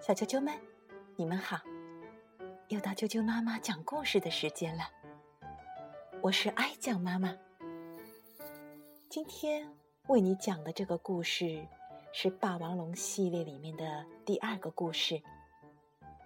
[0.00, 0.58] 小啾啾们，
[1.14, 1.60] 你们好！
[2.68, 4.90] 又到啾啾妈妈讲故事的时间了。
[6.22, 7.36] 我是爱酱妈妈。
[9.10, 9.70] 今天
[10.06, 11.68] 为你讲的这个故事
[12.14, 15.22] 是《霸王龙》系列里面的第二个故事。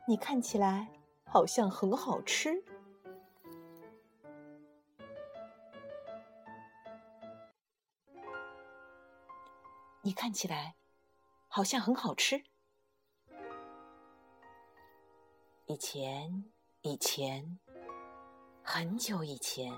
[0.06, 0.86] 你看起来
[1.24, 2.62] 好像很好吃。
[10.02, 10.76] 你看起来
[11.48, 12.44] 好像很好吃。
[15.66, 16.44] 以前，
[16.82, 17.58] 以前，
[18.62, 19.72] 很久以前，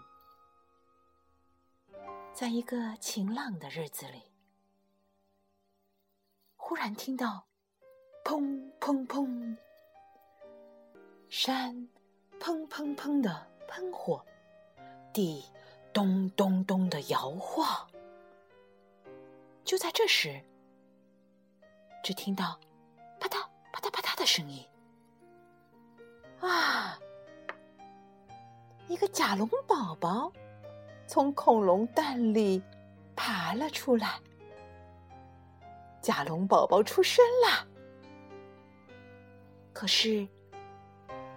[2.34, 4.32] 在一个晴朗的日子里，
[6.56, 7.46] 忽然听到
[8.26, 9.56] “砰砰砰”，
[11.30, 11.88] 山
[12.40, 14.26] “砰砰砰”的喷火，
[15.12, 15.44] 地
[15.94, 17.88] “咚咚咚”的摇晃。
[19.62, 20.44] 就在这时，
[22.02, 22.58] 只听到
[23.20, 24.68] “啪嗒啪嗒啪嗒”的声音。
[26.40, 26.98] 啊！
[28.88, 30.32] 一个甲龙宝宝
[31.06, 32.62] 从恐龙蛋里
[33.14, 34.20] 爬了出来。
[36.00, 37.66] 甲龙宝宝出生了，
[39.72, 40.28] 可是，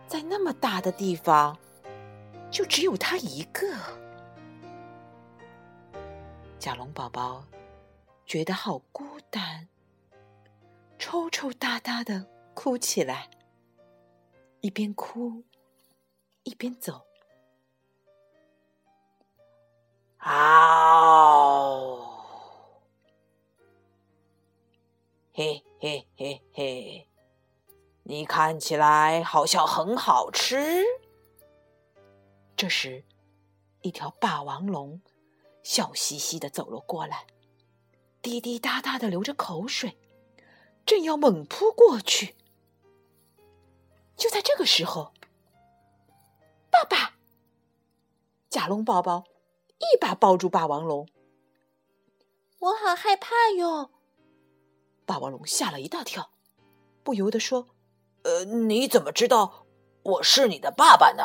[0.06, 1.58] 在那么大的地方，
[2.52, 3.68] 就只有他一个。
[6.60, 7.44] 甲龙宝宝
[8.28, 9.68] 觉得好孤单，
[11.00, 13.28] 抽抽搭搭的哭起来。
[14.62, 15.44] 一边哭，
[16.44, 17.06] 一边走。
[20.18, 22.10] 嗷！
[25.34, 27.08] 嘿嘿嘿嘿，
[28.04, 30.84] 你看起来好像很好吃。
[32.58, 33.06] 这时，
[33.82, 35.02] 一条霸王龙
[35.64, 37.26] 笑嘻嘻的走了过来，
[38.22, 39.98] 滴滴答答的流着口水，
[40.86, 42.36] 正要猛扑过去。
[44.20, 45.14] 就在这个时候，
[46.70, 47.16] 爸爸，
[48.50, 49.24] 甲龙宝宝
[49.78, 51.08] 一把抱住霸王龙，
[52.60, 53.92] 我好害怕哟！
[55.06, 56.32] 霸王龙吓了一大跳，
[57.02, 57.70] 不由得说
[58.24, 59.66] ：“呃，你怎么知道
[60.04, 61.24] 我是你的爸爸呢？”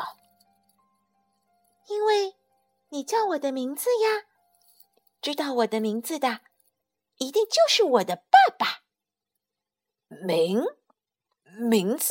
[1.91, 2.37] 因为
[2.91, 4.25] 你叫我的名字呀，
[5.21, 6.43] 知道我的名字的，
[7.19, 8.85] 一定就是我的爸爸。
[10.25, 10.65] 名
[11.59, 12.09] 名字。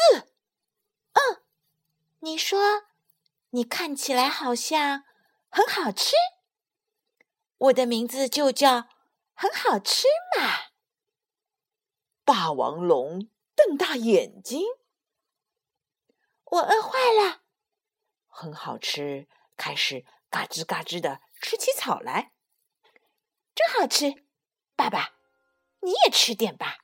[1.13, 1.43] 嗯，
[2.19, 2.83] 你说，
[3.51, 5.03] 你看起来好像
[5.49, 6.15] 很好吃。
[7.57, 8.87] 我的名字就叫
[9.33, 10.07] 很好吃
[10.37, 10.73] 嘛。
[12.25, 14.61] 霸王龙瞪大眼睛，
[16.43, 17.41] 我饿坏了。
[18.27, 22.33] 很好吃，开始嘎吱嘎吱的吃起草来，
[23.53, 24.25] 真好吃。
[24.75, 25.13] 爸爸，
[25.81, 26.79] 你也吃点吧。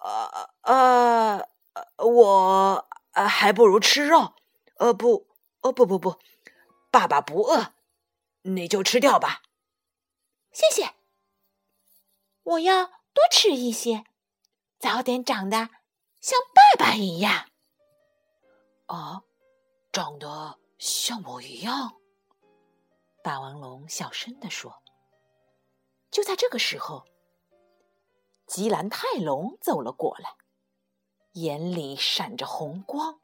[0.00, 1.48] 呃呃，
[1.98, 2.87] 我。
[3.18, 4.36] 呃，还不如吃肉。
[4.76, 5.26] 呃，不，
[5.62, 6.20] 呃，不不不，
[6.88, 7.74] 爸爸不饿，
[8.42, 9.42] 你就吃掉吧。
[10.52, 10.94] 谢谢。
[12.44, 14.04] 我要多吃一些，
[14.78, 15.70] 早点长得
[16.20, 17.48] 像爸爸一样。
[18.86, 19.22] 啊，
[19.90, 21.96] 长得像我一样？
[23.24, 24.80] 霸王龙小声地说。
[26.08, 27.04] 就在这个时候，
[28.46, 30.36] 吉兰泰龙走了过来。
[31.40, 33.20] 眼里闪着红光，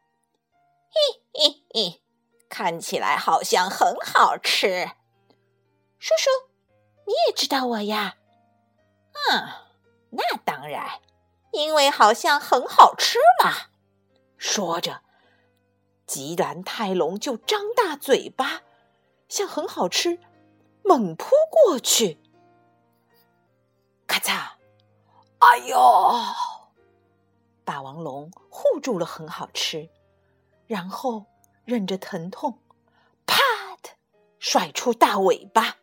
[0.90, 2.02] 嘿嘿嘿，
[2.48, 4.90] 看起来好像很好吃。
[5.98, 6.30] 叔叔，
[7.06, 8.16] 你也知道我呀？
[9.12, 9.48] 嗯，
[10.10, 11.00] 那当然，
[11.52, 13.70] 因为好像很好吃嘛。
[14.36, 15.02] 说着，
[16.06, 18.62] 吉兰泰龙就张大嘴巴，
[19.28, 20.20] 向很好吃
[20.84, 22.20] 猛扑过去。
[24.06, 24.52] 咔嚓！
[25.38, 25.76] 哎呦！
[27.64, 29.90] 霸王龙护住了，很好吃，
[30.66, 31.26] 然后
[31.64, 32.62] 忍着疼痛，
[33.26, 33.36] 啪
[33.82, 33.90] 的
[34.38, 35.78] 甩出大尾巴。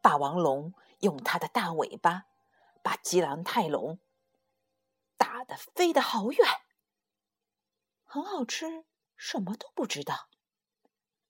[0.00, 2.24] 霸王龙用它的大尾巴
[2.82, 3.98] 把吉兰泰龙
[5.16, 6.46] 打得飞得好远。
[8.04, 8.84] 很好吃，
[9.16, 10.28] 什么都不知道，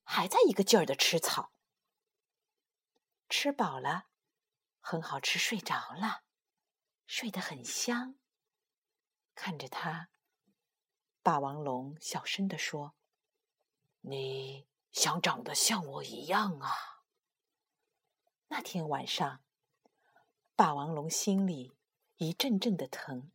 [0.04, 1.52] 还在一个劲儿的吃草。
[3.28, 4.06] 吃饱了，
[4.80, 6.22] 很好吃，睡着了，
[7.06, 8.16] 睡得很香。
[9.34, 10.08] 看着他，
[11.22, 12.94] 霸王龙小声地说
[14.02, 16.70] ：“你想长得像我一样啊？”
[18.48, 19.40] 那天晚上，
[20.54, 21.72] 霸王龙心里
[22.16, 23.30] 一阵阵的疼，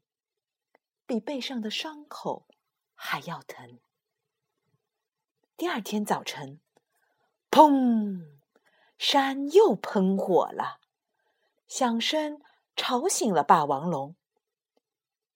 [1.06, 2.48] 比背上的伤口
[2.94, 3.80] 还要疼。
[5.56, 6.60] 第二天早晨，
[7.50, 8.38] 砰！
[9.00, 10.80] 山又喷火了，
[11.68, 12.42] 响声
[12.76, 14.16] 吵醒了霸王龙。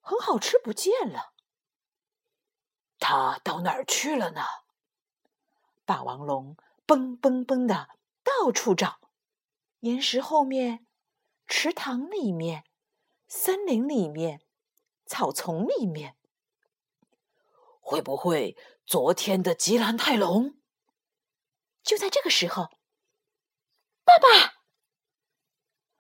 [0.02, 1.34] 很好吃不见了。
[3.00, 4.42] 它到哪儿去了呢？
[5.86, 6.56] 霸王龙
[6.86, 7.90] 蹦蹦蹦的
[8.24, 9.00] 到处找，
[9.80, 10.86] 岩石后面、
[11.48, 12.66] 池塘里面、
[13.28, 14.42] 森林里面、
[15.06, 16.16] 草丛里面。
[17.80, 18.56] 会不会
[18.86, 20.60] 昨天的吉兰泰龙？
[21.84, 22.70] 就在这个时候，
[24.06, 24.54] 爸爸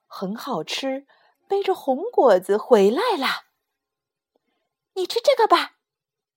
[0.06, 1.08] 很好吃，
[1.48, 3.51] 背着红果子回来了。
[4.94, 5.78] 你吃这个吧，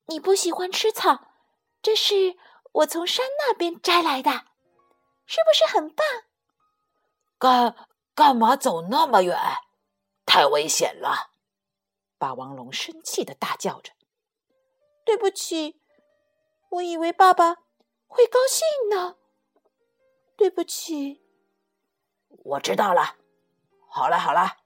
[0.05, 1.27] 你不喜欢吃草，
[1.81, 2.37] 这是
[2.71, 4.31] 我从山那边摘来的，
[5.25, 6.05] 是不是很棒？
[7.37, 7.75] 干
[8.13, 9.37] 干嘛走那么远？
[10.25, 11.31] 太危险了！
[12.17, 13.93] 霸王龙生气的大叫着。
[15.05, 15.81] 对不起，
[16.69, 17.57] 我以为爸爸
[18.07, 19.17] 会高兴呢。
[20.37, 21.21] 对不起，
[22.29, 23.17] 我知道了。
[23.87, 24.57] 好了好了，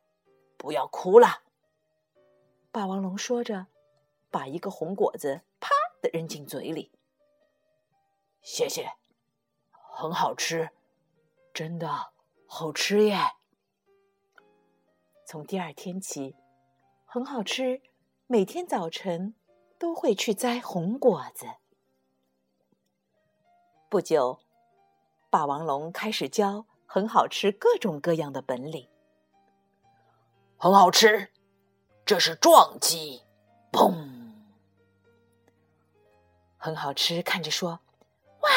[0.57, 1.41] 不要哭了。
[2.71, 3.67] 霸王龙说着，
[4.29, 5.69] 把一个红果子啪
[6.01, 6.91] 的扔进嘴里。
[8.41, 8.93] 谢谢，
[9.71, 10.69] 很好吃，
[11.53, 12.11] 真的
[12.47, 13.17] 好吃耶。
[15.25, 16.35] 从第二天起，
[17.05, 17.81] 很好吃，
[18.27, 19.35] 每天早晨
[19.77, 21.45] 都会去摘红果子。
[23.89, 24.39] 不久。
[25.31, 28.89] 霸王龙开始教很好吃各种各样的本领。
[30.57, 31.31] 很好吃，
[32.03, 33.21] 这是撞击，
[33.71, 34.18] 砰！
[36.61, 37.79] 很好吃，看着说
[38.43, 38.49] ：“哇，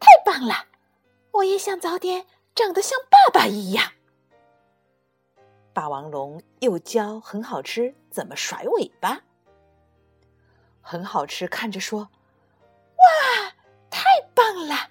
[0.00, 0.64] 太棒了！
[1.32, 3.92] 我也想早点长得像爸爸一样。”
[5.74, 9.20] 霸王龙又教很好吃怎么甩尾巴。
[10.80, 12.08] 很好吃，看着说
[12.96, 13.52] ：“哇，
[13.90, 14.02] 太
[14.34, 14.88] 棒了！”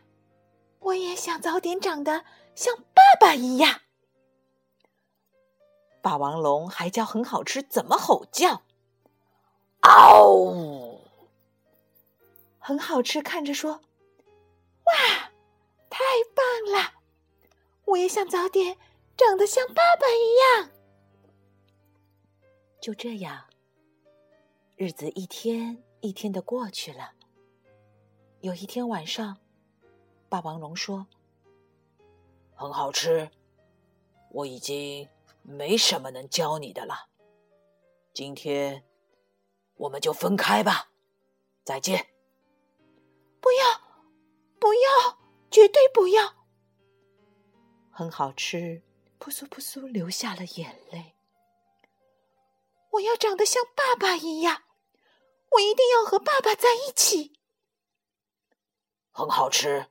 [0.80, 2.24] 我也想早点长得
[2.54, 3.82] 像爸爸一样。
[6.02, 8.62] 霸王龙还教很好吃怎么吼叫，
[9.82, 10.89] 嗷！
[12.70, 13.82] 很好吃，看着说
[14.86, 15.32] ：“哇，
[15.90, 16.04] 太
[16.36, 17.02] 棒了！
[17.86, 18.78] 我也想早点
[19.18, 20.70] 长得像爸爸一样。”
[22.80, 23.46] 就这样，
[24.76, 27.14] 日子一天一天的过去了。
[28.42, 29.40] 有一天晚上。
[30.30, 31.08] 霸王龙说
[32.54, 33.32] ：“很好吃，
[34.30, 35.10] 我已经
[35.42, 37.10] 没什么能教你的了。
[38.14, 38.84] 今天
[39.74, 40.92] 我们就分开吧，
[41.64, 42.10] 再见。
[43.42, 43.82] ”“不要，
[44.60, 45.20] 不要，
[45.50, 46.36] 绝对不要！”
[47.92, 48.84] 很好吃，
[49.18, 51.16] 扑簌扑簌流下了眼泪。
[52.92, 54.64] 我要长得像爸爸一样，
[55.52, 57.40] 我一定要和爸爸在一起。
[59.12, 59.88] 很好吃。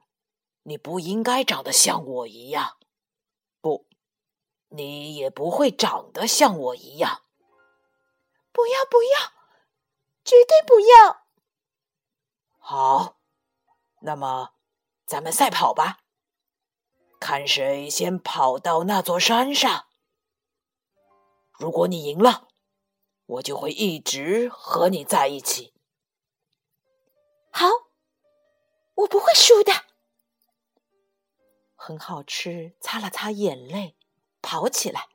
[0.65, 2.77] 你不应该长得像我一样，
[3.63, 3.87] 不，
[4.69, 7.23] 你也不会长得像我一样。
[8.53, 9.33] 不要，不要，
[10.25, 11.27] 绝对不要！
[12.59, 13.18] 好，
[14.01, 14.55] 那么
[15.07, 15.99] 咱们赛跑吧，
[17.19, 19.87] 看谁先跑到那座山上。
[21.53, 22.49] 如果你赢了，
[23.27, 25.75] 我就会一直和你在一起。
[27.51, 27.67] 好，
[28.95, 29.73] 我不会输的。
[31.75, 33.97] 很好吃，擦了擦眼泪，
[34.41, 35.09] 跑起来。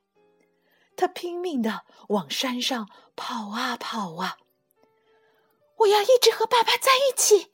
[0.97, 4.37] 他拼命的往山上跑啊跑啊。
[5.77, 7.52] 我要一直和爸爸在一起。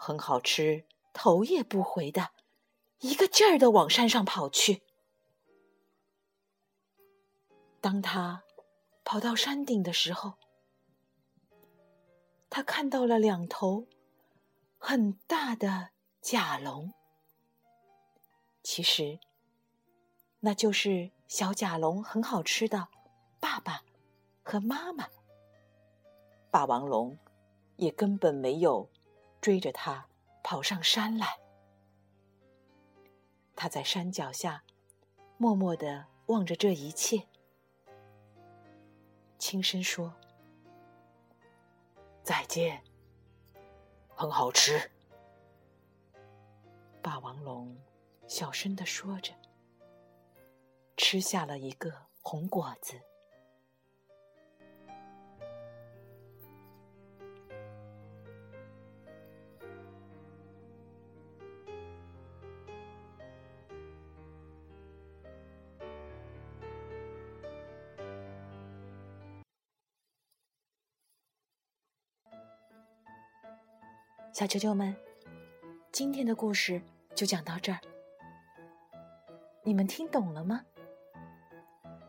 [0.00, 2.30] 很好吃，头也不回的，
[3.00, 4.80] 一个劲儿的往山上跑去。
[7.80, 8.44] 当他
[9.04, 10.34] 跑到山顶的时候，
[12.48, 13.86] 他看到了两头
[14.78, 15.90] 很大的
[16.20, 16.94] 甲龙。
[18.62, 19.18] 其实，
[20.40, 22.88] 那就是小甲龙很好吃的
[23.40, 23.82] 爸爸
[24.44, 25.08] 和妈妈。
[26.50, 27.18] 霸王龙
[27.76, 28.88] 也根本没有
[29.40, 30.08] 追着他
[30.42, 31.38] 跑上山来。
[33.56, 34.62] 他在山脚下
[35.36, 37.26] 默默的望着这一切，
[39.38, 40.14] 轻声说
[42.22, 42.82] ：“再见，
[44.14, 44.90] 很好吃。”
[47.02, 47.76] 霸王龙。
[48.26, 49.32] 小声的说着，
[50.98, 51.90] 吃下了一个
[52.20, 53.00] 红果子。
[74.32, 74.94] 小球球们，
[75.90, 76.80] 今天的故事
[77.14, 77.80] 就讲到这儿。
[79.64, 80.64] 你们听懂了吗？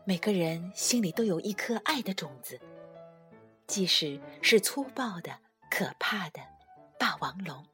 [0.04, 2.60] 每个人心里都有一颗爱的种子。
[3.66, 5.38] 即使是粗暴的、
[5.70, 6.40] 可怕的
[6.98, 7.64] 霸王龙。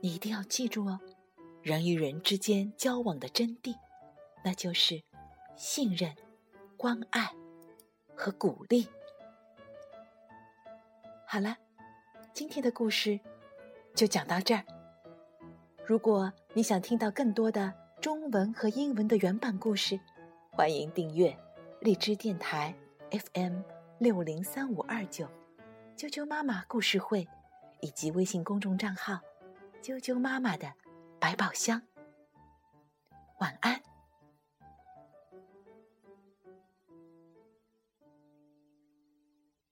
[0.00, 1.00] 你一定要记住哦，
[1.62, 3.76] 人与人之间交往的真谛，
[4.44, 5.02] 那就是
[5.56, 6.14] 信任、
[6.76, 7.32] 关爱
[8.14, 8.88] 和鼓励。
[11.26, 11.56] 好了，
[12.32, 13.18] 今天的故事
[13.98, 14.62] 就讲到这儿。
[15.84, 19.98] 如果你想听到更多的中文和英文的原版故事，
[20.52, 21.36] 欢迎订阅
[21.80, 22.72] 荔枝电台
[23.10, 23.60] FM
[23.98, 25.26] 六零三五二九
[25.96, 27.26] 啾啾妈妈故事会
[27.80, 29.18] 以及微信公众账号。
[29.82, 30.72] 啾啾妈妈的
[31.18, 31.82] 百宝箱，
[33.40, 33.87] 晚安。